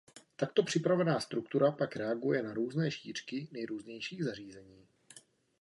Takto 0.35 0.63
připravená 0.63 1.19
struktura 1.19 1.71
pak 1.71 1.95
reaguje 1.95 2.43
na 2.43 2.53
různé 2.53 2.91
šířky 2.91 3.47
nejrůznějších 3.51 4.23
zařízení. 4.23 4.87